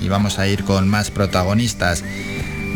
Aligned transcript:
y 0.00 0.08
vamos 0.08 0.38
a 0.38 0.46
ir 0.46 0.64
con 0.64 0.88
más 0.88 1.10
protagonistas. 1.10 2.02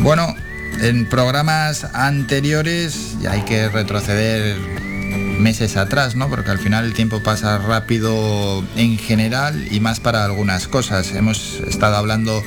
Bueno, 0.01 0.35
en 0.81 1.09
programas 1.09 1.83
anteriores 1.95 3.17
ya 3.21 3.31
hay 3.31 3.41
que 3.41 3.69
retroceder 3.69 4.55
meses 5.39 5.77
atrás, 5.77 6.15
¿no? 6.15 6.29
Porque 6.29 6.51
al 6.51 6.59
final 6.59 6.85
el 6.85 6.93
tiempo 6.93 7.23
pasa 7.23 7.57
rápido 7.57 8.63
en 8.75 8.99
general 8.99 9.67
y 9.71 9.79
más 9.79 9.99
para 9.99 10.23
algunas 10.23 10.67
cosas. 10.67 11.15
Hemos 11.15 11.59
estado 11.67 11.95
hablando 11.95 12.43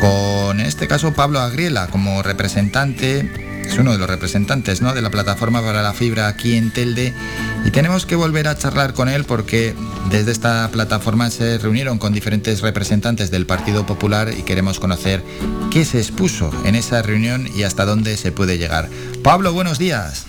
con, 0.00 0.60
en 0.60 0.66
este 0.66 0.86
caso, 0.86 1.14
Pablo 1.14 1.40
Agriela 1.40 1.86
como 1.86 2.22
representante, 2.22 3.45
es 3.66 3.78
uno 3.78 3.92
de 3.92 3.98
los 3.98 4.08
representantes, 4.08 4.80
¿no? 4.80 4.94
De 4.94 5.02
la 5.02 5.10
plataforma 5.10 5.62
para 5.62 5.82
la 5.82 5.92
fibra 5.92 6.28
aquí 6.28 6.56
en 6.56 6.70
Telde 6.70 7.12
y 7.64 7.70
tenemos 7.70 8.06
que 8.06 8.14
volver 8.14 8.48
a 8.48 8.56
charlar 8.56 8.94
con 8.94 9.08
él 9.08 9.24
porque 9.24 9.74
desde 10.10 10.32
esta 10.32 10.68
plataforma 10.70 11.30
se 11.30 11.58
reunieron 11.58 11.98
con 11.98 12.12
diferentes 12.12 12.60
representantes 12.60 13.30
del 13.30 13.46
Partido 13.46 13.86
Popular 13.86 14.32
y 14.36 14.42
queremos 14.42 14.78
conocer 14.78 15.22
qué 15.70 15.84
se 15.84 15.98
expuso 15.98 16.50
en 16.64 16.74
esa 16.74 17.02
reunión 17.02 17.48
y 17.56 17.64
hasta 17.64 17.84
dónde 17.84 18.16
se 18.16 18.32
puede 18.32 18.58
llegar. 18.58 18.88
Pablo, 19.22 19.52
buenos 19.52 19.78
días. 19.78 20.26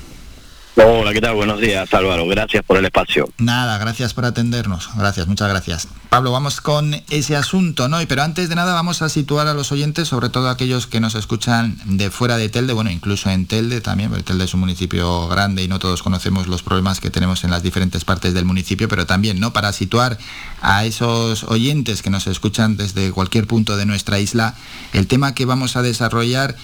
Hola, 0.79 1.11
¿qué 1.11 1.21
tal? 1.21 1.33
Buenos 1.33 1.59
días, 1.59 1.91
Álvaro. 1.91 2.27
Gracias 2.27 2.63
por 2.63 2.77
el 2.77 2.85
espacio. 2.85 3.27
Nada, 3.39 3.79
gracias 3.79 4.13
por 4.13 4.25
atendernos. 4.25 4.91
Gracias, 4.95 5.25
muchas 5.25 5.49
gracias. 5.49 5.87
Pablo, 6.09 6.31
vamos 6.31 6.61
con 6.61 6.93
ese 7.09 7.35
asunto, 7.35 7.87
¿no? 7.87 7.97
Pero 8.07 8.21
antes 8.21 8.47
de 8.47 8.53
nada 8.53 8.75
vamos 8.75 9.01
a 9.01 9.09
situar 9.09 9.47
a 9.47 9.55
los 9.55 9.71
oyentes, 9.71 10.07
sobre 10.07 10.29
todo 10.29 10.49
aquellos 10.49 10.85
que 10.85 10.99
nos 10.99 11.15
escuchan 11.15 11.79
de 11.85 12.11
fuera 12.11 12.37
de 12.37 12.49
Telde, 12.49 12.73
bueno, 12.73 12.91
incluso 12.91 13.31
en 13.31 13.47
Telde 13.47 13.81
también, 13.81 14.11
porque 14.11 14.23
Telde 14.23 14.45
es 14.45 14.53
un 14.53 14.59
municipio 14.59 15.27
grande 15.27 15.63
y 15.63 15.67
no 15.67 15.79
todos 15.79 16.03
conocemos 16.03 16.45
los 16.45 16.61
problemas 16.61 16.99
que 16.99 17.09
tenemos 17.09 17.43
en 17.43 17.49
las 17.49 17.63
diferentes 17.63 18.05
partes 18.05 18.35
del 18.35 18.45
municipio, 18.45 18.87
pero 18.87 19.07
también, 19.07 19.39
¿no? 19.39 19.53
Para 19.53 19.73
situar 19.73 20.19
a 20.61 20.85
esos 20.85 21.43
oyentes 21.45 22.03
que 22.03 22.11
nos 22.11 22.27
escuchan 22.27 22.77
desde 22.77 23.11
cualquier 23.11 23.47
punto 23.47 23.77
de 23.77 23.87
nuestra 23.87 24.19
isla, 24.19 24.53
el 24.93 25.07
tema 25.07 25.33
que 25.33 25.45
vamos 25.45 25.75
a 25.75 25.81
desarrollar 25.81 26.55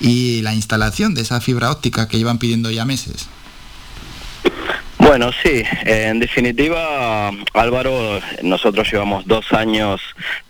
y 0.00 0.42
la 0.42 0.54
instalación 0.54 1.14
de 1.14 1.20
esa 1.20 1.40
fibra 1.40 1.70
óptica 1.70 2.08
que 2.08 2.18
llevan 2.18 2.38
pidiendo 2.38 2.72
ya 2.72 2.84
meses. 2.84 3.28
Bueno, 5.10 5.32
sí, 5.32 5.64
en 5.86 6.20
definitiva, 6.20 7.32
Álvaro, 7.54 8.20
nosotros 8.44 8.92
llevamos 8.92 9.26
dos 9.26 9.52
años 9.52 10.00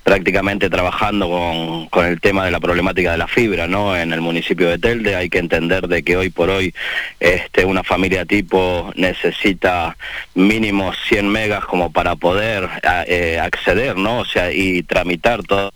prácticamente 0.04 0.68
trabajando 0.68 1.88
con, 1.90 2.04
el 2.04 2.20
tema 2.20 2.44
de 2.44 2.50
la 2.50 2.60
problemática 2.60 3.12
de 3.12 3.16
la 3.16 3.26
fibra, 3.26 3.66
¿no? 3.66 3.96
En 3.96 4.12
el 4.12 4.20
municipio 4.20 4.68
de 4.68 4.78
Telde 4.78 5.16
hay 5.16 5.30
que 5.30 5.38
entender 5.38 5.88
de 5.88 6.02
que 6.02 6.18
hoy 6.18 6.28
por 6.28 6.50
hoy 6.50 6.74
este, 7.20 7.64
una 7.64 7.82
familia 7.82 8.26
tipo 8.26 8.92
necesita 8.96 9.96
mínimo 10.34 10.92
100 11.08 11.26
megas 11.26 11.64
como 11.64 11.90
para 11.90 12.16
poder 12.16 12.68
eh, 13.06 13.40
acceder, 13.40 13.96
¿no? 13.96 14.18
O 14.18 14.24
sea, 14.26 14.52
y 14.52 14.82
tramitar 14.82 15.42
todo 15.42 15.72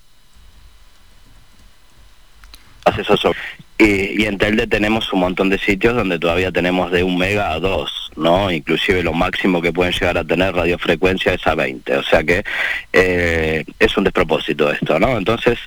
y, 3.78 4.24
en 4.24 4.38
Telde 4.38 4.66
tenemos 4.66 5.12
un 5.12 5.20
montón 5.20 5.48
de 5.48 5.58
sitios 5.58 5.96
donde 5.96 6.18
todavía 6.18 6.52
tenemos 6.52 6.90
de 6.90 7.02
un 7.02 7.16
mega 7.18 7.52
a 7.52 7.60
dos, 7.60 7.92
¿no? 8.16 8.50
Inclusive 8.50 9.02
lo 9.02 9.12
máximo 9.12 9.60
que 9.60 9.72
pueden 9.72 9.92
llegar 9.92 10.18
a 10.18 10.24
tener 10.24 10.54
radiofrecuencia 10.54 11.34
es 11.34 11.46
a 11.46 11.54
20. 11.54 11.96
O 11.96 12.02
sea 12.02 12.22
que 12.22 12.44
eh, 12.92 13.64
es 13.78 13.96
un 13.96 14.04
despropósito 14.04 14.70
esto, 14.70 14.98
¿no? 14.98 15.16
Entonces, 15.16 15.58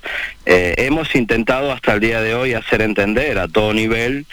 eh, 0.46 0.74
hemos 0.78 1.14
intentado 1.16 1.72
hasta 1.72 1.94
el 1.94 2.00
día 2.00 2.22
de 2.22 2.36
hoy 2.36 2.54
hacer 2.54 2.82
entender 2.82 3.40
a 3.40 3.48
todo 3.48 3.74
nivel 3.74 4.26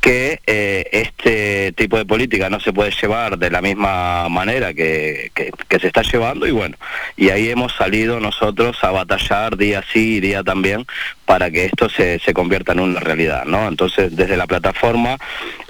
que 0.00 0.40
eh, 0.46 0.88
este 0.92 1.72
tipo 1.72 1.96
de 1.96 2.04
política 2.04 2.48
no 2.48 2.60
se 2.60 2.72
puede 2.72 2.92
llevar 2.92 3.38
de 3.38 3.50
la 3.50 3.60
misma 3.60 4.28
manera 4.28 4.72
que, 4.74 5.30
que, 5.34 5.78
se 5.78 5.86
está 5.86 6.02
llevando 6.02 6.46
y 6.46 6.50
bueno, 6.50 6.76
y 7.16 7.30
ahí 7.30 7.50
hemos 7.50 7.74
salido 7.74 8.20
nosotros 8.20 8.76
a 8.82 8.90
batallar 8.90 9.56
día 9.56 9.84
sí 9.92 10.16
y 10.16 10.20
día 10.20 10.42
también 10.42 10.86
para 11.24 11.50
que 11.50 11.66
esto 11.66 11.88
se, 11.88 12.18
se 12.20 12.32
convierta 12.32 12.72
en 12.72 12.80
una 12.80 13.00
realidad, 13.00 13.44
¿no? 13.44 13.68
Entonces, 13.68 14.16
desde 14.16 14.36
la 14.36 14.46
plataforma 14.46 15.18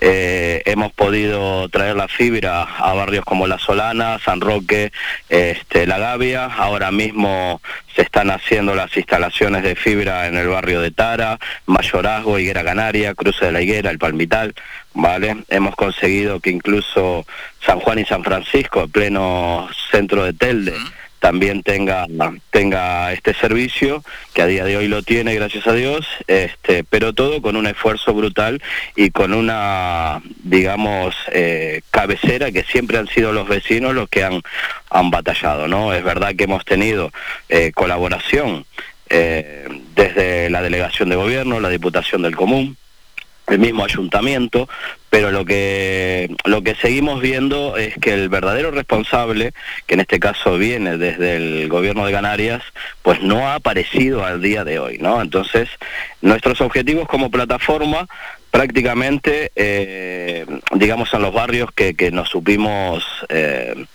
eh, 0.00 0.62
hemos 0.66 0.92
podido 0.92 1.69
traer 1.69 1.97
la 1.97 2.08
fibra 2.08 2.62
a 2.62 2.94
barrios 2.94 3.24
como 3.24 3.47
La 3.47 3.58
Solana, 3.58 4.19
San 4.24 4.41
Roque, 4.41 4.92
este, 5.28 5.86
La 5.86 5.98
Gavia, 5.98 6.44
ahora 6.44 6.91
mismo 6.91 7.60
se 7.98 8.04
están 8.04 8.31
haciendo 8.31 8.76
las 8.76 8.97
instalaciones 8.97 9.64
de 9.64 9.75
fibra 9.75 10.28
en 10.28 10.36
el 10.36 10.47
barrio 10.47 10.81
de 10.81 10.92
Tara, 10.92 11.36
Mayorazgo, 11.66 12.38
Higuera 12.38 12.62
Canaria, 12.62 13.12
Cruce 13.12 13.47
de 13.47 13.50
la 13.50 13.60
Higuera, 13.60 13.91
El 13.91 13.98
Palmital, 13.98 14.54
¿vale? 14.94 15.38
Hemos 15.48 15.75
conseguido 15.75 16.38
que 16.38 16.50
incluso 16.50 17.26
San 17.60 17.81
Juan 17.81 17.98
y 17.98 18.04
San 18.04 18.22
Francisco, 18.22 18.84
el 18.84 18.91
pleno 18.91 19.69
centro 19.91 20.22
de 20.22 20.32
Telde, 20.32 20.75
también 21.18 21.62
tenga 21.62 22.06
tenga 22.50 23.12
este 23.12 23.34
servicio 23.34 24.04
que 24.34 24.42
a 24.42 24.46
día 24.46 24.64
de 24.64 24.76
hoy 24.76 24.88
lo 24.88 25.02
tiene 25.02 25.34
gracias 25.34 25.66
a 25.66 25.72
Dios 25.72 26.06
este 26.26 26.84
pero 26.84 27.12
todo 27.12 27.42
con 27.42 27.56
un 27.56 27.66
esfuerzo 27.66 28.14
brutal 28.14 28.62
y 28.96 29.10
con 29.10 29.34
una 29.34 30.22
digamos 30.42 31.14
eh, 31.32 31.82
cabecera 31.90 32.52
que 32.52 32.62
siempre 32.62 32.98
han 32.98 33.08
sido 33.08 33.32
los 33.32 33.48
vecinos 33.48 33.94
los 33.94 34.08
que 34.08 34.24
han 34.24 34.42
han 34.90 35.10
batallado 35.10 35.68
no 35.68 35.92
es 35.92 36.04
verdad 36.04 36.34
que 36.36 36.44
hemos 36.44 36.64
tenido 36.64 37.10
eh, 37.48 37.72
colaboración 37.72 38.64
eh, 39.10 39.68
desde 39.94 40.50
la 40.50 40.62
delegación 40.62 41.08
de 41.08 41.16
gobierno 41.16 41.60
la 41.60 41.68
diputación 41.68 42.22
del 42.22 42.36
común 42.36 42.76
el 43.48 43.59
mismo 43.59 43.84
ayuntamiento, 43.84 44.69
pero 45.10 45.31
lo 45.31 45.44
que 45.44 46.34
lo 46.44 46.62
que 46.62 46.75
seguimos 46.75 47.20
viendo 47.20 47.76
es 47.76 47.97
que 47.98 48.12
el 48.12 48.28
verdadero 48.28 48.70
responsable, 48.70 49.53
que 49.86 49.94
en 49.94 50.00
este 50.00 50.20
caso 50.20 50.59
viene 50.59 50.98
desde 50.98 51.36
el 51.36 51.69
gobierno 51.69 52.04
de 52.06 52.12
Canarias, 52.12 52.62
pues 53.03 53.22
no 53.22 53.48
ha 53.48 53.54
aparecido 53.54 54.25
al 54.25 54.42
día 54.42 54.64
de 54.64 54.78
hoy, 54.78 54.98
¿no? 54.98 55.22
Entonces, 55.22 55.69
nuestros 56.20 56.60
objetivos 56.60 57.09
como 57.09 57.31
plataforma 57.31 58.06
prácticamente, 58.50 59.53
eh, 59.56 60.47
digamos, 60.75 61.12
en 61.12 61.22
los 61.22 61.32
barrios 61.32 61.70
que, 61.75 61.94
que 61.94 62.10
nos 62.10 62.28
supimos 62.28 63.04
eh, 63.28 63.86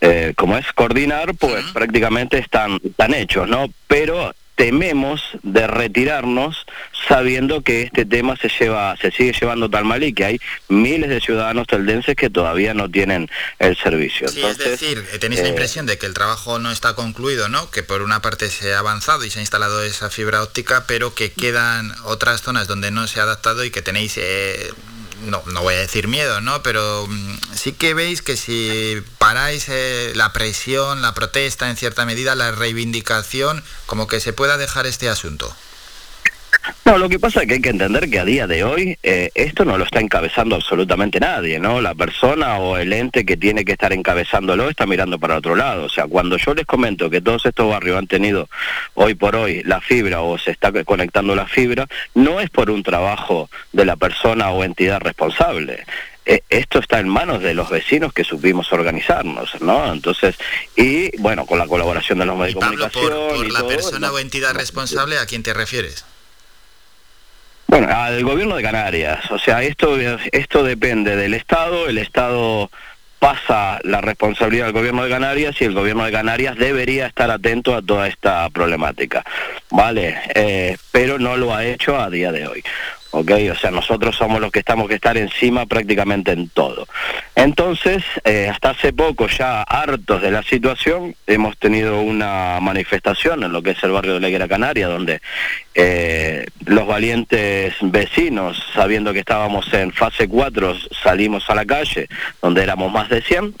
eh, 0.00 0.34
como 0.36 0.56
es 0.58 0.70
coordinar, 0.72 1.34
pues 1.34 1.64
prácticamente 1.72 2.38
están, 2.38 2.78
están 2.84 3.14
hechos, 3.14 3.48
¿no? 3.48 3.66
Pero 3.86 4.34
tememos 4.56 5.22
de 5.42 5.66
retirarnos 5.66 6.66
sabiendo 7.06 7.62
que 7.62 7.82
este 7.82 8.04
tema 8.04 8.36
se 8.36 8.48
lleva 8.48 8.96
se 8.96 9.10
sigue 9.12 9.32
llevando 9.38 9.70
tan 9.70 9.86
mal 9.86 10.02
y 10.02 10.12
que 10.12 10.24
hay 10.24 10.40
miles 10.68 11.08
de 11.08 11.20
ciudadanos 11.20 11.66
teldenses 11.66 12.16
que 12.16 12.30
todavía 12.30 12.74
no 12.74 12.90
tienen 12.90 13.30
el 13.58 13.76
servicio. 13.76 14.28
Sí, 14.28 14.42
es 14.44 14.58
decir, 14.58 15.04
eh, 15.12 15.18
tenéis 15.18 15.42
la 15.42 15.48
eh, 15.48 15.50
impresión 15.50 15.86
de 15.86 15.98
que 15.98 16.06
el 16.06 16.14
trabajo 16.14 16.58
no 16.58 16.72
está 16.72 16.94
concluido, 16.94 17.48
¿no? 17.48 17.70
Que 17.70 17.82
por 17.82 18.02
una 18.02 18.22
parte 18.22 18.50
se 18.50 18.74
ha 18.74 18.80
avanzado 18.80 19.24
y 19.24 19.30
se 19.30 19.38
ha 19.38 19.42
instalado 19.42 19.82
esa 19.82 20.10
fibra 20.10 20.42
óptica, 20.42 20.84
pero 20.88 21.14
que 21.14 21.30
quedan 21.30 21.92
otras 22.04 22.42
zonas 22.42 22.66
donde 22.66 22.90
no 22.90 23.06
se 23.06 23.20
ha 23.20 23.24
adaptado 23.24 23.64
y 23.64 23.70
que 23.70 23.82
tenéis 23.82 24.16
eh, 24.16 24.72
no, 25.22 25.42
no 25.46 25.62
voy 25.62 25.74
a 25.74 25.78
decir 25.78 26.08
miedo, 26.08 26.40
¿no? 26.40 26.62
Pero 26.62 27.06
mm, 27.08 27.38
sí 27.54 27.72
que 27.72 27.94
veis 27.94 28.22
que 28.22 28.36
si 28.36 29.02
paráis 29.18 29.66
eh, 29.68 30.12
la 30.14 30.32
presión, 30.32 31.02
la 31.02 31.14
protesta, 31.14 31.70
en 31.70 31.76
cierta 31.76 32.04
medida, 32.04 32.34
la 32.34 32.52
reivindicación, 32.52 33.64
como 33.86 34.06
que 34.06 34.20
se 34.20 34.32
pueda 34.32 34.56
dejar 34.56 34.86
este 34.86 35.08
asunto. 35.08 35.54
No, 36.84 36.98
lo 36.98 37.08
que 37.08 37.18
pasa 37.18 37.42
es 37.42 37.48
que 37.48 37.54
hay 37.54 37.60
que 37.60 37.70
entender 37.70 38.08
que 38.08 38.18
a 38.18 38.24
día 38.24 38.46
de 38.46 38.64
hoy 38.64 38.98
eh, 39.02 39.30
esto 39.34 39.64
no 39.64 39.78
lo 39.78 39.84
está 39.84 40.00
encabezando 40.00 40.56
absolutamente 40.56 41.20
nadie, 41.20 41.58
¿no? 41.58 41.80
La 41.80 41.94
persona 41.94 42.58
o 42.58 42.76
el 42.76 42.92
ente 42.92 43.24
que 43.24 43.36
tiene 43.36 43.64
que 43.64 43.72
estar 43.72 43.92
encabezándolo 43.92 44.68
está 44.68 44.86
mirando 44.86 45.18
para 45.18 45.36
otro 45.36 45.56
lado. 45.56 45.84
O 45.84 45.88
sea, 45.88 46.06
cuando 46.06 46.36
yo 46.36 46.54
les 46.54 46.66
comento 46.66 47.10
que 47.10 47.20
todos 47.20 47.46
estos 47.46 47.68
barrios 47.68 47.98
han 47.98 48.06
tenido 48.06 48.48
hoy 48.94 49.14
por 49.14 49.36
hoy 49.36 49.62
la 49.64 49.80
fibra 49.80 50.20
o 50.22 50.38
se 50.38 50.50
está 50.50 50.72
conectando 50.84 51.34
la 51.34 51.46
fibra, 51.46 51.86
no 52.14 52.40
es 52.40 52.50
por 52.50 52.70
un 52.70 52.82
trabajo 52.82 53.50
de 53.72 53.84
la 53.84 53.96
persona 53.96 54.50
o 54.50 54.64
entidad 54.64 55.00
responsable 55.00 55.84
e, 56.26 56.42
esto 56.50 56.80
está 56.80 56.98
en 56.98 57.08
manos 57.08 57.40
de 57.40 57.54
los 57.54 57.70
vecinos 57.70 58.12
que 58.12 58.24
supimos 58.24 58.72
organizarnos, 58.72 59.60
¿no? 59.60 59.92
Entonces, 59.92 60.34
y 60.74 61.16
bueno, 61.18 61.46
con 61.46 61.58
la 61.58 61.68
colaboración 61.68 62.18
de 62.18 62.26
los 62.26 62.36
medios 62.36 62.54
de 62.54 62.60
comunicación. 62.60 63.12
Por, 63.12 63.52
la 63.52 63.66
persona 63.66 64.10
o 64.10 64.18
entidad 64.18 64.52
responsable, 64.54 65.18
¿a 65.18 65.26
quién 65.26 65.44
te 65.44 65.54
refieres? 65.54 66.04
Bueno, 67.66 67.88
al 67.90 68.22
gobierno 68.22 68.56
de 68.56 68.62
Canarias. 68.62 69.30
O 69.30 69.38
sea, 69.38 69.62
esto, 69.62 69.96
esto 70.32 70.62
depende 70.62 71.16
del 71.16 71.34
Estado. 71.34 71.88
El 71.88 71.98
Estado 71.98 72.70
pasa 73.18 73.80
la 73.82 74.00
responsabilidad 74.00 74.68
al 74.68 74.72
gobierno 74.72 75.02
de 75.02 75.10
Canarias 75.10 75.56
y 75.60 75.64
el 75.64 75.74
gobierno 75.74 76.04
de 76.04 76.12
Canarias 76.12 76.56
debería 76.56 77.06
estar 77.06 77.30
atento 77.30 77.74
a 77.74 77.82
toda 77.82 78.06
esta 78.06 78.48
problemática, 78.50 79.24
¿vale? 79.70 80.16
Eh, 80.34 80.76
pero 80.92 81.18
no 81.18 81.36
lo 81.36 81.54
ha 81.54 81.64
hecho 81.64 81.98
a 81.98 82.10
día 82.10 82.30
de 82.30 82.46
hoy. 82.46 82.62
¿Ok? 83.16 83.32
O 83.50 83.54
sea, 83.54 83.70
nosotros 83.70 84.14
somos 84.14 84.40
los 84.40 84.52
que 84.52 84.58
estamos 84.58 84.88
que 84.88 84.94
estar 84.94 85.16
encima 85.16 85.66
prácticamente 85.66 86.32
en 86.32 86.48
todo. 86.50 86.86
Entonces, 87.34 88.02
eh, 88.24 88.48
hasta 88.50 88.70
hace 88.70 88.92
poco, 88.92 89.26
ya 89.26 89.62
hartos 89.62 90.20
de 90.20 90.30
la 90.30 90.42
situación, 90.42 91.14
hemos 91.26 91.56
tenido 91.56 92.00
una 92.00 92.58
manifestación 92.60 93.42
en 93.42 93.52
lo 93.52 93.62
que 93.62 93.70
es 93.70 93.82
el 93.82 93.92
barrio 93.92 94.14
de 94.14 94.20
Leguera 94.20 94.48
Canaria, 94.48 94.88
donde 94.88 95.20
eh, 95.74 96.46
los 96.66 96.86
valientes 96.86 97.74
vecinos, 97.80 98.62
sabiendo 98.74 99.12
que 99.12 99.20
estábamos 99.20 99.72
en 99.72 99.92
fase 99.92 100.28
4, 100.28 100.76
salimos 101.02 101.48
a 101.48 101.54
la 101.54 101.64
calle, 101.64 102.08
donde 102.42 102.62
éramos 102.62 102.92
más 102.92 103.08
de 103.08 103.22
100, 103.22 103.54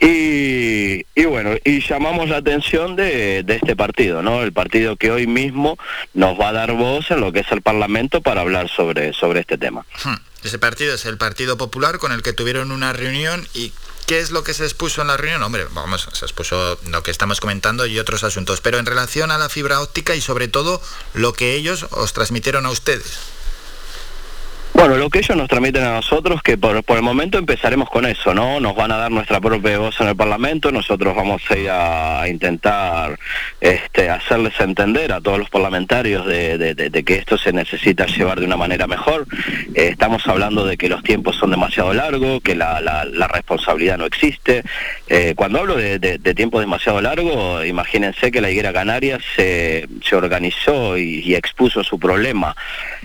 Y, 0.00 1.04
y, 1.14 1.24
bueno, 1.26 1.56
y 1.62 1.86
llamamos 1.86 2.28
la 2.28 2.38
atención 2.38 2.96
de, 2.96 3.44
este 3.46 3.76
partido, 3.76 4.22
¿no? 4.22 4.42
El 4.42 4.52
partido 4.52 4.96
que 4.96 5.10
hoy 5.10 5.26
mismo 5.26 5.76
nos 6.14 6.40
va 6.40 6.48
a 6.48 6.52
dar 6.52 6.72
voz 6.72 7.10
en 7.10 7.20
lo 7.20 7.32
que 7.32 7.40
es 7.40 7.52
el 7.52 7.60
Parlamento 7.60 8.22
para 8.22 8.40
hablar 8.40 8.70
sobre, 8.70 9.12
sobre 9.12 9.40
este 9.40 9.58
tema. 9.58 9.84
Hmm. 10.02 10.14
Ese 10.42 10.58
partido 10.58 10.94
es 10.94 11.04
el 11.04 11.18
Partido 11.18 11.58
Popular 11.58 11.98
con 11.98 12.12
el 12.12 12.22
que 12.22 12.32
tuvieron 12.32 12.72
una 12.72 12.92
reunión 12.94 13.46
y 13.52 13.72
¿Qué 14.10 14.18
es 14.18 14.32
lo 14.32 14.42
que 14.42 14.54
se 14.54 14.64
expuso 14.64 15.02
en 15.02 15.06
la 15.06 15.16
reunión? 15.16 15.40
Hombre, 15.44 15.68
vamos, 15.70 16.08
se 16.12 16.24
expuso 16.24 16.80
lo 16.88 17.04
que 17.04 17.12
estamos 17.12 17.38
comentando 17.38 17.86
y 17.86 17.96
otros 18.00 18.24
asuntos, 18.24 18.60
pero 18.60 18.78
en 18.78 18.86
relación 18.86 19.30
a 19.30 19.38
la 19.38 19.48
fibra 19.48 19.80
óptica 19.80 20.16
y 20.16 20.20
sobre 20.20 20.48
todo 20.48 20.82
lo 21.14 21.32
que 21.32 21.54
ellos 21.54 21.86
os 21.92 22.12
transmitieron 22.12 22.66
a 22.66 22.70
ustedes. 22.70 23.20
Bueno, 24.80 24.96
lo 24.96 25.10
que 25.10 25.18
ellos 25.18 25.36
nos 25.36 25.46
transmiten 25.46 25.84
a 25.84 25.92
nosotros, 25.92 26.42
que 26.42 26.56
por, 26.56 26.74
el 26.74 27.02
momento 27.02 27.36
empezaremos 27.36 27.90
con 27.90 28.06
eso, 28.06 28.32
¿no? 28.32 28.60
Nos 28.60 28.74
van 28.74 28.90
a 28.90 28.96
dar 28.96 29.10
nuestra 29.10 29.38
propia 29.38 29.76
voz 29.76 30.00
en 30.00 30.08
el 30.08 30.16
Parlamento, 30.16 30.72
nosotros 30.72 31.14
vamos 31.14 31.42
a 31.50 31.58
ir 31.58 31.68
a, 31.70 32.26
intentar 32.26 33.18
este, 33.60 34.08
hacerles 34.08 34.58
entender 34.58 35.12
a 35.12 35.20
todos 35.20 35.38
los 35.38 35.50
parlamentarios 35.50 36.24
de, 36.24 37.02
que 37.04 37.14
esto 37.14 37.36
se 37.36 37.52
necesita 37.52 38.06
llevar 38.06 38.40
de 38.40 38.46
una 38.46 38.56
manera 38.56 38.86
mejor. 38.86 39.26
Eh, 39.74 39.88
estamos 39.88 40.26
hablando 40.26 40.64
de 40.64 40.78
que 40.78 40.88
los 40.88 41.02
tiempos 41.02 41.36
son 41.36 41.50
demasiado 41.50 41.92
largos, 41.92 42.40
que 42.42 42.54
la, 42.54 42.80
responsabilidad 43.30 43.98
no 43.98 44.06
existe. 44.06 44.62
Eh, 45.08 45.34
cuando 45.36 45.58
hablo 45.58 45.76
de, 45.76 45.98
tiempo 46.34 46.58
demasiado 46.58 47.02
largo, 47.02 47.62
imagínense 47.62 48.30
que 48.30 48.40
la 48.40 48.50
Higuera 48.50 48.72
Canaria 48.72 49.18
se, 49.36 49.86
se 50.02 50.16
organizó 50.16 50.96
y, 50.96 51.34
expuso 51.34 51.84
su 51.84 51.98
problema. 51.98 52.56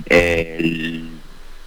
Eh, 0.10 1.02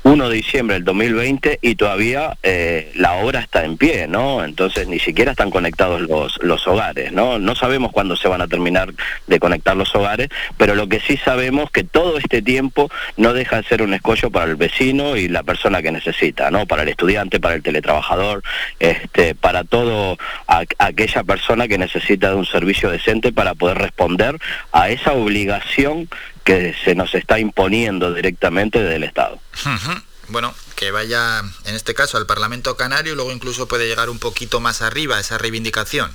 1 0.08 0.30
de 0.30 0.36
diciembre 0.36 0.76
del 0.76 0.84
2020 0.84 1.58
y 1.60 1.74
todavía 1.74 2.38
eh, 2.42 2.90
la 2.94 3.16
obra 3.16 3.40
está 3.40 3.66
en 3.66 3.76
pie, 3.76 4.08
¿no? 4.08 4.42
Entonces 4.42 4.88
ni 4.88 4.98
siquiera 4.98 5.32
están 5.32 5.50
conectados 5.50 6.00
los, 6.00 6.38
los 6.42 6.66
hogares, 6.66 7.12
¿no? 7.12 7.38
No 7.38 7.54
sabemos 7.54 7.92
cuándo 7.92 8.16
se 8.16 8.26
van 8.26 8.40
a 8.40 8.48
terminar 8.48 8.94
de 9.26 9.38
conectar 9.38 9.76
los 9.76 9.94
hogares, 9.94 10.30
pero 10.56 10.74
lo 10.74 10.88
que 10.88 11.00
sí 11.00 11.18
sabemos 11.18 11.70
que 11.70 11.84
todo 11.84 12.16
este 12.16 12.40
tiempo 12.40 12.90
no 13.18 13.34
deja 13.34 13.58
de 13.58 13.64
ser 13.64 13.82
un 13.82 13.92
escollo 13.92 14.30
para 14.30 14.46
el 14.46 14.56
vecino 14.56 15.14
y 15.14 15.28
la 15.28 15.42
persona 15.42 15.82
que 15.82 15.92
necesita, 15.92 16.50
¿no? 16.50 16.64
Para 16.64 16.84
el 16.84 16.88
estudiante, 16.88 17.38
para 17.38 17.56
el 17.56 17.62
teletrabajador, 17.62 18.42
este, 18.80 19.34
para 19.34 19.64
todo 19.64 20.16
aquella 20.78 21.22
persona 21.22 21.68
que 21.68 21.76
necesita 21.76 22.30
de 22.30 22.36
un 22.36 22.46
servicio 22.46 22.88
decente 22.88 23.30
para 23.30 23.54
poder 23.54 23.76
responder 23.76 24.38
a 24.72 24.88
esa 24.88 25.12
obligación 25.12 26.08
que 26.48 26.74
se 26.82 26.94
nos 26.94 27.14
está 27.14 27.38
imponiendo 27.38 28.14
directamente 28.14 28.78
desde 28.78 28.96
el 28.96 29.04
Estado. 29.04 29.38
Bueno, 30.28 30.54
que 30.76 30.90
vaya 30.90 31.42
en 31.66 31.74
este 31.74 31.92
caso 31.92 32.16
al 32.16 32.24
Parlamento 32.24 32.74
Canario 32.74 33.12
y 33.12 33.16
luego 33.16 33.32
incluso 33.32 33.68
puede 33.68 33.86
llegar 33.86 34.08
un 34.08 34.18
poquito 34.18 34.58
más 34.58 34.80
arriba 34.80 35.20
esa 35.20 35.36
reivindicación. 35.36 36.10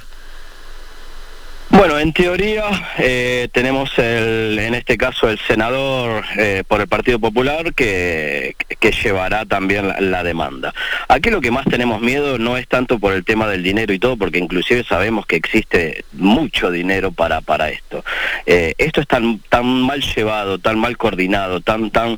Bueno, 1.75 1.97
en 1.97 2.13
teoría 2.13 2.65
eh, 2.99 3.49
tenemos 3.51 3.97
el, 3.97 4.59
en 4.59 4.75
este 4.75 4.95
caso 4.95 5.27
el 5.27 5.39
senador 5.39 6.23
eh, 6.37 6.63
por 6.67 6.79
el 6.81 6.87
Partido 6.87 7.17
Popular 7.17 7.73
que, 7.73 8.55
que 8.79 8.91
llevará 8.91 9.45
también 9.45 9.91
la, 10.11 10.23
demanda. 10.23 10.71
Aquí 11.07 11.31
lo 11.31 11.41
que 11.41 11.49
más 11.49 11.65
tenemos 11.65 11.99
miedo 11.99 12.37
no 12.37 12.57
es 12.57 12.67
tanto 12.67 12.99
por 12.99 13.13
el 13.13 13.25
tema 13.25 13.47
del 13.47 13.63
dinero 13.63 13.91
y 13.91 13.97
todo, 13.97 14.17
porque 14.17 14.37
inclusive 14.37 14.83
sabemos 14.83 15.25
que 15.25 15.35
existe 15.35 16.05
mucho 16.13 16.69
dinero 16.69 17.11
para, 17.11 17.41
para 17.41 17.69
esto. 17.69 18.05
Eh, 18.45 18.75
esto 18.77 19.01
es 19.01 19.07
tan, 19.07 19.39
tan 19.49 19.65
mal 19.65 20.01
llevado, 20.01 20.59
tan 20.59 20.77
mal 20.77 20.95
coordinado, 20.95 21.59
tan, 21.59 21.89
tan, 21.89 22.17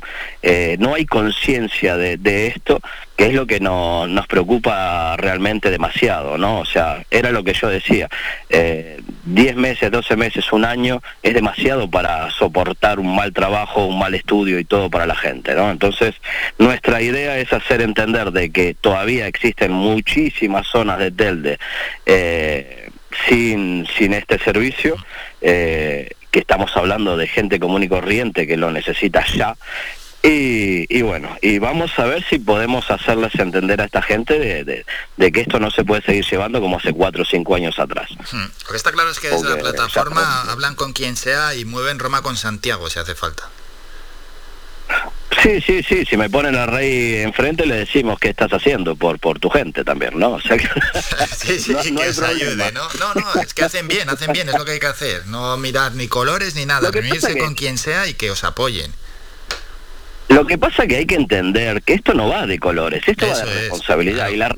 no 0.78 0.94
hay 0.94 1.06
conciencia 1.06 1.96
de, 1.96 2.18
de 2.18 2.48
esto 2.48 2.82
que 3.16 3.26
es 3.26 3.34
lo 3.34 3.46
que 3.46 3.60
no, 3.60 4.06
nos 4.06 4.26
preocupa 4.26 5.16
realmente 5.16 5.70
demasiado, 5.70 6.36
¿no? 6.36 6.60
O 6.60 6.64
sea, 6.66 7.04
era 7.10 7.30
lo 7.30 7.42
que 7.44 7.54
yo 7.54 7.68
decía, 7.68 8.08
eh, 8.50 9.00
10 9.24 9.56
meses, 9.56 9.90
12 9.90 10.16
meses, 10.16 10.52
un 10.52 10.64
año 10.64 11.02
es 11.22 11.32
demasiado 11.32 11.88
para 11.90 12.30
soportar 12.30 12.98
un 12.98 13.14
mal 13.14 13.32
trabajo, 13.32 13.86
un 13.86 13.98
mal 13.98 14.14
estudio 14.14 14.58
y 14.58 14.64
todo 14.64 14.90
para 14.90 15.06
la 15.06 15.16
gente, 15.16 15.54
¿no? 15.54 15.70
Entonces, 15.70 16.14
nuestra 16.58 17.00
idea 17.00 17.38
es 17.38 17.52
hacer 17.52 17.80
entender 17.80 18.32
de 18.32 18.50
que 18.50 18.74
todavía 18.74 19.26
existen 19.26 19.72
muchísimas 19.72 20.66
zonas 20.66 20.98
de 20.98 21.10
Telde 21.10 21.58
eh, 22.04 22.90
sin, 23.26 23.86
sin 23.96 24.12
este 24.12 24.38
servicio, 24.38 24.96
eh, 25.40 26.10
que 26.30 26.40
estamos 26.40 26.76
hablando 26.76 27.16
de 27.16 27.26
gente 27.28 27.58
común 27.58 27.82
y 27.82 27.88
corriente 27.88 28.46
que 28.46 28.58
lo 28.58 28.70
necesita 28.70 29.24
ya, 29.34 29.56
y, 30.28 31.02
bueno, 31.02 31.36
y 31.40 31.58
vamos 31.58 31.90
a 31.98 32.04
ver 32.04 32.24
si 32.28 32.38
podemos 32.38 32.90
hacerles 32.90 33.34
entender 33.36 33.80
a 33.80 33.84
esta 33.84 34.02
gente 34.02 34.38
de, 34.38 35.32
que 35.32 35.40
esto 35.40 35.60
no 35.60 35.70
se 35.70 35.84
puede 35.84 36.02
seguir 36.02 36.24
llevando 36.24 36.60
como 36.60 36.78
hace 36.78 36.92
cuatro 36.92 37.22
o 37.22 37.26
cinco 37.26 37.54
años 37.54 37.78
atrás. 37.78 38.10
Lo 38.32 38.70
que 38.70 38.76
está 38.76 38.92
claro 38.92 39.10
es 39.10 39.20
que 39.20 39.30
desde 39.30 39.48
la 39.48 39.56
plataforma 39.56 40.42
hablan 40.50 40.74
con 40.74 40.92
quien 40.92 41.16
sea 41.16 41.54
y 41.54 41.64
mueven 41.64 41.98
Roma 41.98 42.22
con 42.22 42.36
Santiago 42.36 42.90
si 42.90 42.98
hace 42.98 43.14
falta. 43.14 43.48
Sí, 45.42 45.60
sí, 45.60 45.82
sí, 45.82 46.04
si 46.06 46.16
me 46.16 46.30
ponen 46.30 46.56
a 46.56 46.66
Rey 46.66 47.16
enfrente 47.16 47.66
le 47.66 47.76
decimos 47.76 48.18
qué 48.18 48.30
estás 48.30 48.52
haciendo 48.52 48.96
por 48.96 49.18
por 49.18 49.38
tu 49.38 49.50
gente 49.50 49.84
también, 49.84 50.18
¿no? 50.18 50.32
O 50.32 50.40
sea 50.40 50.56
que... 50.56 50.68
sí, 51.36 51.58
sí, 51.58 51.94
que 51.94 52.08
os 52.08 52.18
ayude, 52.20 52.72
¿no? 52.72 52.88
No, 52.98 53.14
no, 53.14 53.40
es 53.40 53.52
que 53.52 53.64
hacen 53.64 53.86
bien, 53.86 54.08
hacen 54.08 54.32
bien, 54.32 54.48
es 54.48 54.56
lo 54.56 54.64
que 54.64 54.72
hay 54.72 54.80
que 54.80 54.86
hacer, 54.86 55.26
no 55.26 55.56
mirar 55.56 55.94
ni 55.94 56.08
colores 56.08 56.54
ni 56.54 56.66
nada, 56.66 56.90
reunirse 56.90 57.36
con 57.38 57.54
quien 57.54 57.78
sea 57.78 58.06
y 58.06 58.14
que 58.14 58.30
os 58.30 58.44
apoyen. 58.44 58.92
Lo 60.36 60.46
que 60.46 60.58
pasa 60.58 60.82
es 60.82 60.88
que 60.90 60.96
hay 60.96 61.06
que 61.06 61.14
entender 61.14 61.80
que 61.80 61.94
esto 61.94 62.12
no 62.12 62.28
va 62.28 62.46
de 62.46 62.58
colores, 62.58 63.02
esto 63.06 63.26
va 63.26 63.38
de 63.38 63.44
responsabilidad 63.46 64.28
y 64.28 64.36
la 64.36 64.54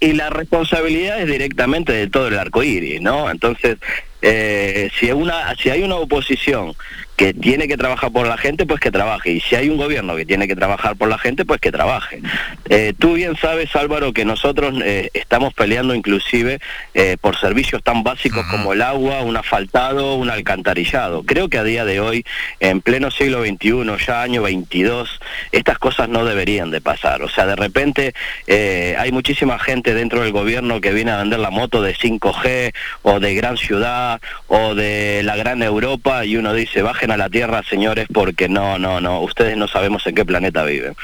y 0.00 0.12
la 0.14 0.30
responsabilidad 0.30 1.20
es 1.20 1.26
directamente 1.26 1.92
de 1.92 2.06
todo 2.06 2.28
el 2.28 2.38
arco 2.38 2.62
iris, 2.62 3.02
¿no? 3.02 3.30
Entonces, 3.30 3.76
eh, 4.22 4.90
si 4.98 5.12
una 5.12 5.54
si 5.56 5.68
hay 5.68 5.82
una 5.82 5.96
oposición 5.96 6.72
que 7.18 7.34
tiene 7.34 7.66
que 7.66 7.76
trabajar 7.76 8.12
por 8.12 8.28
la 8.28 8.38
gente, 8.38 8.64
pues 8.64 8.78
que 8.78 8.92
trabaje. 8.92 9.32
Y 9.32 9.40
si 9.40 9.56
hay 9.56 9.68
un 9.68 9.76
gobierno 9.76 10.14
que 10.14 10.24
tiene 10.24 10.46
que 10.46 10.54
trabajar 10.54 10.94
por 10.94 11.08
la 11.08 11.18
gente, 11.18 11.44
pues 11.44 11.60
que 11.60 11.72
trabaje. 11.72 12.22
Eh, 12.68 12.94
tú 12.96 13.14
bien 13.14 13.36
sabes, 13.36 13.74
Álvaro, 13.74 14.12
que 14.12 14.24
nosotros 14.24 14.72
eh, 14.84 15.10
estamos 15.14 15.52
peleando 15.52 15.96
inclusive 15.96 16.60
eh, 16.94 17.16
por 17.20 17.36
servicios 17.36 17.82
tan 17.82 18.04
básicos 18.04 18.46
como 18.46 18.72
el 18.72 18.82
agua, 18.82 19.22
un 19.22 19.36
asfaltado, 19.36 20.14
un 20.14 20.30
alcantarillado. 20.30 21.24
Creo 21.24 21.48
que 21.48 21.58
a 21.58 21.64
día 21.64 21.84
de 21.84 21.98
hoy, 21.98 22.24
en 22.60 22.80
pleno 22.82 23.10
siglo 23.10 23.44
XXI, 23.44 23.96
ya 24.06 24.22
año 24.22 24.42
22, 24.42 25.18
estas 25.50 25.80
cosas 25.80 26.08
no 26.08 26.24
deberían 26.24 26.70
de 26.70 26.80
pasar. 26.80 27.22
O 27.22 27.28
sea, 27.28 27.46
de 27.46 27.56
repente 27.56 28.14
hay 28.46 29.10
muchísima 29.10 29.58
gente 29.58 29.92
dentro 29.92 30.22
del 30.22 30.30
gobierno 30.30 30.80
que 30.80 30.92
viene 30.92 31.10
a 31.10 31.16
vender 31.16 31.40
la 31.40 31.50
moto 31.50 31.82
de 31.82 31.96
5G 31.96 32.72
o 33.02 33.18
de 33.18 33.34
gran 33.34 33.56
ciudad 33.56 34.20
o 34.46 34.76
de 34.76 35.22
la 35.24 35.34
gran 35.34 35.64
Europa 35.64 36.24
y 36.24 36.36
uno 36.36 36.54
dice, 36.54 36.82
bajen 36.82 37.07
a 37.10 37.16
la 37.16 37.28
Tierra, 37.28 37.62
señores, 37.68 38.06
porque 38.12 38.48
no, 38.48 38.78
no, 38.78 39.00
no, 39.00 39.20
ustedes 39.20 39.56
no 39.56 39.68
sabemos 39.68 40.06
en 40.06 40.14
qué 40.14 40.24
planeta 40.24 40.64
viven. 40.64 40.94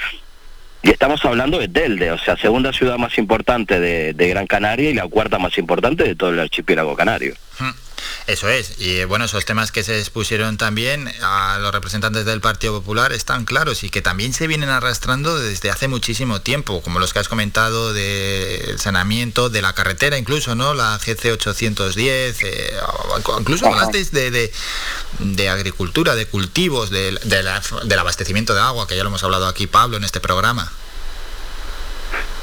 Y 0.83 0.91
estamos 0.91 1.25
hablando 1.25 1.59
de 1.59 1.69
Telde, 1.69 2.11
o 2.11 2.19
sea, 2.19 2.37
segunda 2.37 2.71
ciudad 2.71 2.99
más 2.99 3.17
importante 3.17 3.81
de, 3.81 4.29
Gran 4.29 4.47
Canaria 4.47 4.91
y 4.91 4.95
la 4.95 5.09
cuarta 5.09 5.39
más 5.39 5.57
importante 5.57 6.05
de 6.05 6.15
todo 6.15 6.31
el 6.31 6.41
archipiélago 6.41 6.95
canario. 6.95 7.35
Hmm. 7.59 7.71
Eso 8.27 8.49
es, 8.49 8.77
y 8.79 9.05
bueno, 9.05 9.27
esos 9.27 9.45
temas 9.45 9.71
que 9.71 9.85
se 9.85 9.99
expusieron 9.99 10.57
también 10.57 11.13
a 11.21 11.59
los 11.61 11.73
representantes 11.75 12.25
del 12.25 12.41
Partido 12.41 12.73
Popular 12.73 13.13
están 13.13 13.45
claros 13.45 13.85
y 13.85 13.91
que 13.91 14.01
también 14.01 14.33
se 14.33 14.47
vienen 14.47 14.71
arrastrando 14.71 15.39
desde 15.39 15.71
hace 15.71 15.89
muchísimo 15.89 16.41
tiempo, 16.41 16.81
como 16.81 17.01
los 17.01 17.13
que 17.13 17.19
has 17.19 17.29
comentado 17.29 17.93
del 17.93 18.79
saneamiento 18.79 19.51
de 19.51 19.61
la 19.61 19.75
carretera, 19.75 20.17
incluso, 20.17 20.55
¿no? 20.55 20.73
La 20.73 20.99
GC 20.99 21.33
810, 21.33 22.43
eh, 22.45 22.73
incluso 23.39 23.67
hablasteis 23.67 24.11
de, 24.11 24.51
de, 25.19 25.49
agricultura, 25.51 26.15
de 26.15 26.25
cultivos, 26.25 26.89
de, 26.89 27.19
del 27.25 27.99
abastecimiento 27.99 28.55
de 28.55 28.61
agua, 28.63 28.87
que 28.87 28.97
ya 28.97 29.03
lo 29.03 29.11
hemos 29.11 29.23
hablado 29.23 29.47
aquí, 29.47 29.67
Pablo, 29.67 29.99
en 29.99 30.05
este 30.05 30.21
programa. 30.21 30.73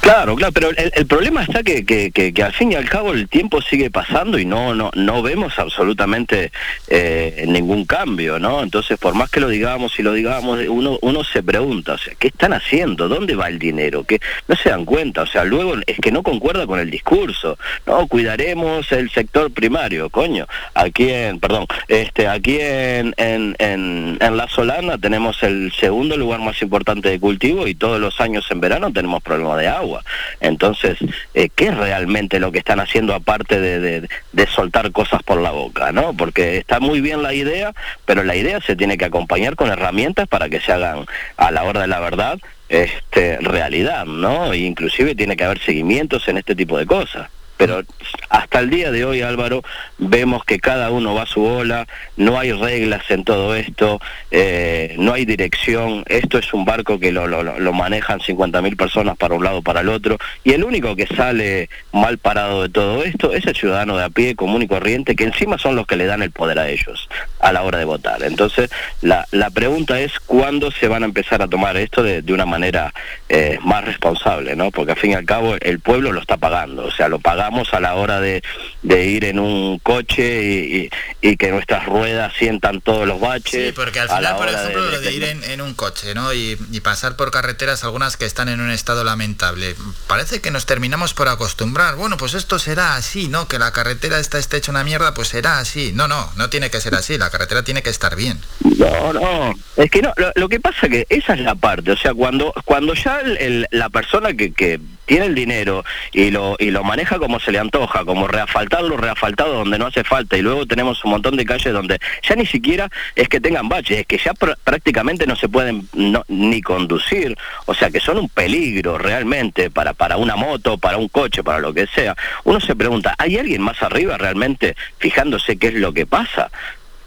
Claro, 0.02 0.34
claro, 0.34 0.52
pero 0.52 0.70
el, 0.70 1.06
problema 1.06 1.44
está 1.44 1.62
que, 1.62 2.32
al 2.44 2.52
fin 2.52 2.72
y 2.72 2.74
al 2.74 2.88
cabo 2.88 3.12
el 3.12 3.28
tiempo 3.28 3.62
sigue 3.62 3.88
pasando 3.88 4.36
y 4.36 4.44
no 4.44 4.74
no 4.74 4.90
no 4.96 5.22
vemos 5.22 5.56
absolutamente 5.60 6.50
eh, 6.88 7.44
ningún 7.46 7.84
cambio, 7.84 8.40
¿no? 8.40 8.64
Entonces, 8.64 8.98
por 8.98 9.14
más 9.14 9.30
que 9.30 9.38
lo 9.38 9.48
digamos 9.48 9.96
y 10.00 10.02
lo 10.02 10.12
digamos, 10.12 10.58
uno 10.68 10.98
uno 11.02 11.22
se 11.22 11.44
pregunta, 11.44 11.92
o 11.92 11.98
sea, 11.98 12.14
¿qué 12.18 12.28
están 12.28 12.52
haciendo? 12.52 13.08
¿Dónde 13.08 13.36
va 13.36 13.46
el 13.46 13.60
dinero? 13.60 14.02
Que 14.02 14.18
no 14.48 14.56
se 14.56 14.70
dan 14.70 14.84
cuenta, 14.84 15.22
o 15.22 15.26
sea, 15.26 15.44
luego 15.44 15.74
es 15.86 15.98
que 16.00 16.10
no 16.10 16.24
concuerda 16.24 16.66
con 16.66 16.80
el 16.80 16.90
discurso. 16.90 17.56
No, 17.86 18.08
cuidaremos 18.08 18.90
el 18.90 19.08
sector 19.08 19.52
primario, 19.52 20.10
coño. 20.10 20.48
Aquí 20.74 21.10
en, 21.10 21.38
perdón, 21.38 21.66
este 21.86 22.26
aquí 22.26 22.58
en 22.60 23.14
en, 23.16 23.54
en, 23.60 24.18
en 24.20 24.36
La 24.36 24.48
Solana 24.48 24.98
tenemos 24.98 25.40
el 25.44 25.72
segundo 25.78 26.16
lugar 26.16 26.40
más 26.40 26.60
importante 26.60 27.08
de 27.08 27.20
cultivo 27.20 27.68
y 27.68 27.76
todos 27.76 28.00
los 28.00 28.20
años 28.20 28.50
en 28.50 28.58
verano 28.58 28.92
tenemos 28.92 29.22
problemas 29.22 29.58
de 29.58 29.68
agua. 29.68 29.91
Entonces, 30.40 30.98
eh, 31.34 31.48
¿qué 31.54 31.66
es 31.66 31.76
realmente 31.76 32.40
lo 32.40 32.52
que 32.52 32.58
están 32.58 32.80
haciendo 32.80 33.14
aparte 33.14 33.60
de, 33.60 34.08
soltar 34.48 34.92
cosas 34.92 35.22
por 35.22 35.40
la 35.40 35.50
boca? 35.50 35.92
¿no? 35.92 36.14
Porque 36.14 36.58
está 36.58 36.80
muy 36.80 37.00
bien 37.00 37.22
la 37.22 37.34
idea, 37.34 37.72
pero 38.04 38.24
la 38.24 38.36
idea 38.36 38.60
se 38.60 38.76
tiene 38.76 38.98
que 38.98 39.04
acompañar 39.04 39.56
con 39.56 39.70
herramientas 39.70 40.28
para 40.28 40.48
que 40.48 40.60
se 40.60 40.72
hagan 40.72 41.06
a 41.36 41.50
la 41.50 41.64
hora 41.64 41.82
de 41.82 41.88
la 41.88 42.00
verdad 42.00 42.38
este, 42.68 43.38
realidad, 43.38 44.06
¿no? 44.06 44.52
E 44.52 44.58
inclusive 44.58 45.14
tiene 45.14 45.36
que 45.36 45.44
haber 45.44 45.60
seguimientos 45.60 46.26
en 46.28 46.38
este 46.38 46.54
tipo 46.54 46.78
de 46.78 46.86
cosas 46.86 47.28
pero 47.62 47.82
hasta 48.28 48.58
el 48.58 48.70
día 48.70 48.90
de 48.90 49.04
hoy, 49.04 49.22
Álvaro, 49.22 49.62
vemos 49.98 50.44
que 50.44 50.58
cada 50.58 50.90
uno 50.90 51.14
va 51.14 51.22
a 51.22 51.26
su 51.26 51.42
bola, 51.42 51.86
no 52.16 52.36
hay 52.36 52.50
reglas 52.50 53.08
en 53.08 53.22
todo 53.22 53.54
esto, 53.54 54.00
eh, 54.32 54.96
no 54.98 55.12
hay 55.12 55.24
dirección, 55.24 56.02
esto 56.08 56.38
es 56.38 56.52
un 56.52 56.64
barco 56.64 56.98
que 56.98 57.12
lo, 57.12 57.28
lo, 57.28 57.44
lo 57.44 57.72
manejan 57.72 58.18
50.000 58.18 58.76
personas 58.76 59.16
para 59.16 59.36
un 59.36 59.44
lado 59.44 59.62
para 59.62 59.82
el 59.82 59.90
otro, 59.90 60.18
y 60.42 60.54
el 60.54 60.64
único 60.64 60.96
que 60.96 61.06
sale 61.06 61.68
mal 61.92 62.18
parado 62.18 62.62
de 62.62 62.68
todo 62.68 63.04
esto 63.04 63.32
es 63.32 63.46
el 63.46 63.54
ciudadano 63.54 63.96
de 63.96 64.04
a 64.04 64.10
pie, 64.10 64.34
común 64.34 64.62
y 64.62 64.66
corriente, 64.66 65.14
que 65.14 65.24
encima 65.24 65.56
son 65.56 65.76
los 65.76 65.86
que 65.86 65.94
le 65.94 66.06
dan 66.06 66.22
el 66.22 66.32
poder 66.32 66.58
a 66.58 66.68
ellos 66.68 67.08
a 67.38 67.52
la 67.52 67.62
hora 67.62 67.78
de 67.78 67.84
votar. 67.84 68.24
Entonces, 68.24 68.70
la, 69.02 69.26
la 69.30 69.50
pregunta 69.50 70.00
es 70.00 70.18
cuándo 70.18 70.72
se 70.72 70.88
van 70.88 71.04
a 71.04 71.06
empezar 71.06 71.42
a 71.42 71.48
tomar 71.48 71.76
esto 71.76 72.02
de, 72.02 72.22
de 72.22 72.32
una 72.32 72.46
manera 72.46 72.92
eh, 73.28 73.58
más 73.62 73.84
responsable, 73.84 74.56
¿no? 74.56 74.72
Porque 74.72 74.92
al 74.92 74.98
fin 74.98 75.12
y 75.12 75.14
al 75.14 75.24
cabo 75.24 75.54
el 75.60 75.78
pueblo 75.78 76.10
lo 76.12 76.20
está 76.20 76.36
pagando, 76.36 76.86
o 76.86 76.90
sea, 76.90 77.08
lo 77.08 77.20
pagamos 77.20 77.51
a 77.72 77.80
la 77.80 77.94
hora 77.94 78.20
de, 78.20 78.42
de 78.82 79.06
ir 79.06 79.24
en 79.24 79.38
un 79.38 79.78
coche 79.78 80.42
y, 80.42 80.76
y, 80.76 80.90
y, 81.20 81.36
que 81.36 81.50
nuestras 81.50 81.86
ruedas 81.86 82.32
sientan 82.38 82.80
todos 82.80 83.06
los 83.06 83.20
baches. 83.20 83.66
Sí, 83.68 83.72
porque 83.72 84.00
al 84.00 84.08
final, 84.08 84.36
por 84.36 84.48
ejemplo, 84.48 84.84
de, 84.84 84.92
lo 84.92 85.00
de 85.00 85.12
ir 85.12 85.24
en, 85.24 85.44
en, 85.44 85.60
un 85.60 85.74
coche, 85.74 86.14
¿no? 86.14 86.32
Y, 86.32 86.58
y 86.70 86.80
pasar 86.80 87.16
por 87.16 87.30
carreteras, 87.30 87.84
algunas 87.84 88.16
que 88.16 88.24
están 88.24 88.48
en 88.48 88.60
un 88.60 88.70
estado 88.70 89.04
lamentable, 89.04 89.76
parece 90.06 90.40
que 90.40 90.50
nos 90.50 90.66
terminamos 90.66 91.14
por 91.14 91.28
acostumbrar. 91.28 91.96
Bueno, 91.96 92.16
pues 92.16 92.34
esto 92.34 92.58
será 92.58 92.96
así, 92.96 93.28
¿no? 93.28 93.48
Que 93.48 93.58
la 93.58 93.72
carretera 93.72 94.18
está, 94.18 94.38
está 94.38 94.56
hecha 94.56 94.70
una 94.70 94.84
mierda, 94.84 95.14
pues 95.14 95.28
será 95.28 95.58
así. 95.58 95.92
No, 95.94 96.08
no, 96.08 96.30
no 96.36 96.50
tiene 96.50 96.70
que 96.70 96.80
ser 96.80 96.94
así. 96.94 97.18
La 97.18 97.30
carretera 97.30 97.62
tiene 97.62 97.82
que 97.82 97.90
estar 97.90 98.16
bien. 98.16 98.40
No, 98.78 99.12
no. 99.12 99.54
Es 99.76 99.90
que 99.90 100.02
no. 100.02 100.12
Lo, 100.16 100.32
lo 100.34 100.48
que 100.48 100.60
pasa 100.60 100.88
que 100.88 101.06
esa 101.08 101.34
es 101.34 101.40
la 101.40 101.54
parte. 101.54 101.92
O 101.92 101.96
sea, 101.96 102.14
cuando 102.14 102.52
cuando 102.64 102.94
ya 102.94 103.20
el, 103.20 103.36
el, 103.38 103.66
la 103.70 103.88
persona 103.90 104.32
que, 104.34 104.52
que 104.52 104.80
tiene 105.06 105.26
el 105.26 105.34
dinero 105.34 105.84
y 106.12 106.30
lo, 106.30 106.56
y 106.58 106.70
lo 106.70 106.84
maneja 106.84 107.18
como 107.18 107.40
se 107.40 107.52
le 107.52 107.58
antoja, 107.58 108.04
como 108.04 108.28
reasfaltarlo, 108.28 108.96
reasfaltado 108.96 109.54
donde 109.54 109.78
no 109.78 109.86
hace 109.86 110.04
falta, 110.04 110.36
y 110.36 110.42
luego 110.42 110.66
tenemos 110.66 111.04
un 111.04 111.12
montón 111.12 111.36
de 111.36 111.44
calles 111.44 111.72
donde 111.72 111.98
ya 112.22 112.36
ni 112.36 112.46
siquiera 112.46 112.90
es 113.14 113.28
que 113.28 113.40
tengan 113.40 113.68
baches, 113.68 114.00
es 114.00 114.06
que 114.06 114.18
ya 114.18 114.34
pr 114.34 114.56
prácticamente 114.62 115.26
no 115.26 115.36
se 115.36 115.48
pueden 115.48 115.88
no, 115.92 116.24
ni 116.28 116.62
conducir, 116.62 117.36
o 117.66 117.74
sea 117.74 117.90
que 117.90 118.00
son 118.00 118.18
un 118.18 118.28
peligro 118.28 118.98
realmente 118.98 119.70
para, 119.70 119.92
para 119.92 120.16
una 120.16 120.36
moto, 120.36 120.78
para 120.78 120.96
un 120.96 121.08
coche, 121.08 121.42
para 121.42 121.58
lo 121.58 121.72
que 121.72 121.86
sea. 121.86 122.16
Uno 122.44 122.60
se 122.60 122.76
pregunta, 122.76 123.14
¿hay 123.18 123.38
alguien 123.38 123.62
más 123.62 123.82
arriba 123.82 124.16
realmente 124.18 124.76
fijándose 124.98 125.56
qué 125.56 125.68
es 125.68 125.74
lo 125.74 125.92
que 125.92 126.06
pasa? 126.06 126.50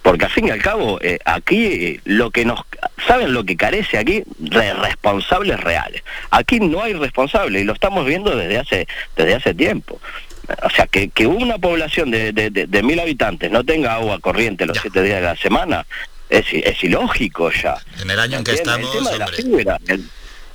Porque 0.06 0.26
al 0.26 0.32
fin 0.32 0.48
y 0.48 0.52
al 0.52 0.62
cabo 0.62 1.00
eh, 1.02 1.18
aquí 1.26 1.66
eh, 1.66 2.02
lo 2.06 2.30
que 2.30 2.46
nos 2.46 2.60
saben 3.08 3.34
lo 3.34 3.44
que 3.44 3.58
carece 3.58 3.98
aquí 3.98 4.22
de 4.38 4.72
responsables 4.76 5.60
reales. 5.60 6.04
Aquí 6.30 6.60
no 6.60 6.84
hay 6.84 6.94
responsable 6.94 7.62
y 7.62 7.64
lo 7.64 7.74
estamos 7.74 8.06
viendo 8.06 8.36
desde 8.36 8.60
hace 8.60 8.88
desde 9.16 9.34
hace 9.34 9.56
tiempo. 9.56 10.00
O 10.62 10.70
sea 10.70 10.86
que, 10.86 11.10
que 11.10 11.26
una 11.26 11.58
población 11.58 12.12
de, 12.12 12.34
de, 12.34 12.52
de, 12.52 12.68
de, 12.68 12.84
mil 12.84 13.00
habitantes 13.00 13.50
no 13.50 13.64
tenga 13.64 13.96
agua 13.96 14.20
corriente 14.20 14.68
los 14.68 14.76
ya. 14.76 14.84
siete 14.84 15.02
días 15.02 15.22
de 15.22 15.26
la 15.26 15.36
semana 15.38 15.88
es, 16.30 16.46
es 16.52 16.84
ilógico 16.84 17.50
ya. 17.50 17.76
En 18.00 18.12
el 18.12 18.20
año 18.20 18.38
en 18.38 18.44
que 18.44 18.52
estamos 18.52 18.88
el 18.96 19.00
tema 19.00 19.10
de 19.10 19.18
la 19.18 19.28
fibra, 19.28 19.80
el, 19.88 20.08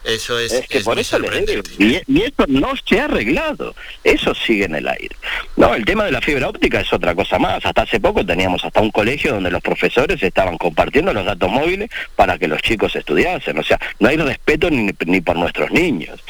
eso 0.05 0.39
es, 0.39 0.53
es 0.53 0.67
que 0.67 0.79
es 0.79 0.85
por 0.85 0.99
eso 0.99 1.19
digo, 1.19 1.63
y, 1.79 2.01
y, 2.07 2.23
eso 2.23 2.45
no 2.49 2.73
se 2.85 3.01
ha 3.01 3.05
arreglado, 3.05 3.75
eso 4.03 4.35
sigue 4.35 4.65
en 4.65 4.75
el 4.75 4.89
aire. 4.89 5.15
No, 5.57 5.75
el 5.75 5.85
tema 5.85 6.05
de 6.05 6.13
la 6.13 6.21
fibra 6.21 6.49
óptica 6.49 6.81
es 6.81 6.93
otra 6.93 7.15
cosa 7.15 7.39
más. 7.39 7.65
Hasta 7.65 7.83
hace 7.83 8.01
poco 8.01 8.25
teníamos 8.25 8.65
hasta 8.65 8.81
un 8.81 8.91
colegio 8.91 9.35
donde 9.35 9.51
los 9.51 9.63
profesores 9.63 10.23
estaban 10.23 10.57
compartiendo 10.59 11.13
los 11.13 11.25
datos 11.25 11.51
móviles 11.51 11.91
para 12.17 12.39
que 12.39 12.49
los 12.49 12.63
chicos 12.63 12.97
estudiasen. 12.97 13.59
O 13.59 13.63
sea, 13.63 13.79
no 13.99 14.09
hay 14.09 14.17
respeto 14.17 14.71
ni, 14.71 14.91
ni 15.07 15.21
por 15.21 15.37
nuestros 15.37 15.71
niños. 15.71 16.21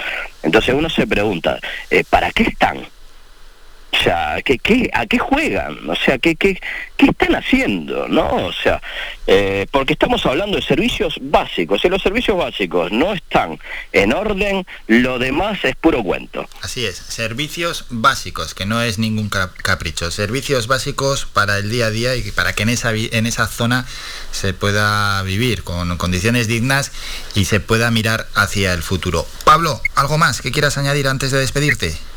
Entonces 0.43 0.75
uno 0.75 0.91
se 0.91 1.07
pregunta, 1.07 1.59
eh, 1.91 2.05
¿para 2.09 2.31
qué 2.33 2.45
están? 2.45 2.79
O 3.93 4.03
sea, 4.03 4.41
¿qué, 4.45 4.59
qué, 4.59 4.89
¿a 4.93 5.07
qué 5.07 5.19
juegan? 5.19 5.89
O 5.89 5.97
sea, 5.97 6.19
¿qué, 6.19 6.37
qué, 6.37 6.61
qué 6.97 7.07
están 7.07 7.35
haciendo? 7.35 8.07
¿No? 8.09 8.29
O 8.29 8.53
sea, 8.53 8.81
eh, 9.27 9.67
porque 9.71 9.95
estamos 9.95 10.25
hablando 10.27 10.57
de 10.57 10.63
servicios 10.63 11.17
básicos. 11.21 11.83
Si 11.83 11.89
los 11.89 12.01
servicios 12.01 12.37
básicos 12.37 12.93
no 12.93 13.13
están 13.13 13.59
en 13.93 14.13
orden, 14.13 14.65
lo 14.87 15.19
demás 15.19 15.59
es 15.65 15.75
puro 15.77 16.03
cuento. 16.05 16.49
Así 16.63 16.87
es, 16.87 16.97
servicios 16.97 17.87
básicos, 17.91 18.55
que 18.55 18.65
no 18.65 18.81
es 18.81 18.99
ningún 18.99 19.29
capricho. 19.29 20.11
Servicios 20.11 20.69
básicos 20.69 21.27
para 21.27 21.59
el 21.59 21.69
día 21.69 21.87
a 21.87 21.91
día 21.91 22.15
y 22.15 22.31
para 22.31 22.53
que 22.53 22.63
en 22.63 22.69
esa, 22.69 22.93
en 22.95 23.27
esa 23.27 23.49
zona 23.49 23.87
se 24.31 24.55
pueda 24.55 25.21
vivir 25.23 25.65
con 25.65 25.97
condiciones 25.97 26.47
dignas 26.47 26.93
y 27.35 27.47
se 27.47 27.59
pueda 27.59 27.91
mirar 27.91 28.29
hacia 28.35 28.73
el 28.73 28.83
futuro. 28.83 29.27
Pablo, 29.45 29.81
¿algo 29.97 30.17
más 30.17 30.41
que 30.41 30.53
quieras 30.53 30.79
añadir 30.79 31.09
antes 31.09 31.33
de 31.33 31.39
despedirte? 31.39 32.10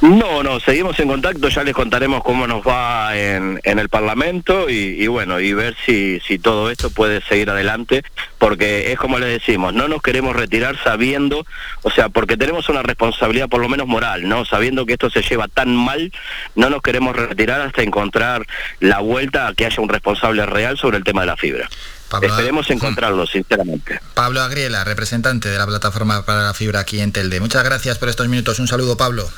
No, 0.00 0.42
no, 0.42 0.60
seguimos 0.60 0.98
en 0.98 1.08
contacto, 1.08 1.48
ya 1.50 1.62
les 1.62 1.74
contaremos 1.74 2.22
cómo 2.24 2.46
nos 2.46 2.66
va 2.66 3.14
en, 3.18 3.60
en 3.64 3.78
el 3.78 3.90
Parlamento 3.90 4.70
y, 4.70 4.96
y, 4.98 5.06
bueno, 5.08 5.38
y 5.40 5.52
ver 5.52 5.76
si, 5.84 6.20
si 6.20 6.38
todo 6.38 6.70
esto 6.70 6.88
puede 6.88 7.20
seguir 7.20 7.50
adelante, 7.50 8.02
porque 8.38 8.92
es 8.92 8.98
como 8.98 9.18
les 9.18 9.28
decimos, 9.28 9.74
no 9.74 9.88
nos 9.88 10.00
queremos 10.00 10.34
retirar 10.34 10.82
sabiendo, 10.82 11.44
o 11.82 11.90
sea, 11.90 12.08
porque 12.08 12.38
tenemos 12.38 12.70
una 12.70 12.82
responsabilidad 12.82 13.50
por 13.50 13.60
lo 13.60 13.68
menos 13.68 13.86
moral, 13.86 14.26
¿no? 14.26 14.46
Sabiendo 14.46 14.86
que 14.86 14.94
esto 14.94 15.10
se 15.10 15.20
lleva 15.20 15.48
tan 15.48 15.76
mal, 15.76 16.10
no 16.54 16.70
nos 16.70 16.80
queremos 16.80 17.14
retirar 17.14 17.60
hasta 17.60 17.82
encontrar 17.82 18.46
la 18.80 19.00
vuelta 19.00 19.48
a 19.48 19.54
que 19.54 19.66
haya 19.66 19.82
un 19.82 19.90
responsable 19.90 20.46
real 20.46 20.78
sobre 20.78 20.96
el 20.96 21.04
tema 21.04 21.20
de 21.20 21.26
la 21.26 21.36
fibra. 21.36 21.68
Pablo, 22.08 22.28
Esperemos 22.28 22.70
encontrarlo, 22.70 23.26
sinceramente. 23.26 24.00
Pablo 24.14 24.40
Agriela, 24.40 24.82
representante 24.82 25.50
de 25.50 25.58
la 25.58 25.66
plataforma 25.66 26.24
para 26.24 26.42
la 26.42 26.54
fibra 26.54 26.80
aquí 26.80 27.00
en 27.00 27.12
Telde. 27.12 27.38
Muchas 27.38 27.62
gracias 27.62 27.98
por 27.98 28.08
estos 28.08 28.26
minutos. 28.28 28.58
Un 28.58 28.66
saludo, 28.66 28.96
Pablo. 28.96 29.30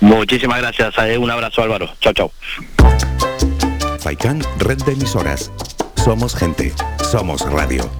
Muchísimas 0.00 0.60
gracias. 0.60 0.94
Un 1.18 1.30
abrazo, 1.30 1.62
Álvaro. 1.62 1.90
Chao, 2.00 2.12
chao. 2.12 2.32
Faikan, 4.00 4.40
red 4.58 4.78
de 4.78 4.92
emisoras. 4.92 5.50
Somos 5.96 6.34
gente. 6.34 6.72
Somos 7.10 7.42
radio. 7.50 7.90